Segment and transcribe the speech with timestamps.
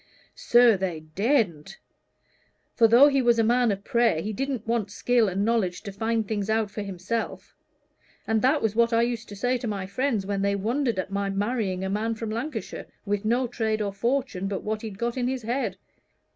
[0.33, 1.77] "Sir, they daredn't.
[2.73, 5.91] For though he was a man of prayer, he didn't want skill and knowledge to
[5.91, 7.53] find things out for himself;
[8.25, 11.29] and that's what I used to say to my friends when they wondered at my
[11.29, 15.27] marrying a man from Lancashire, with no trade nor fortune, but what he'd got in
[15.27, 15.77] his head.